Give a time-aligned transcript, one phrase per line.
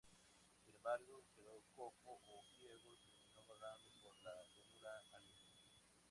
[0.65, 5.51] Sin embargo, quedó cojo o ciego y terminó vagando por la llanura Aleya.